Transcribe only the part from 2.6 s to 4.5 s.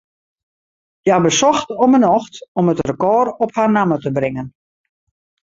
it rekôr op har namme te bringen.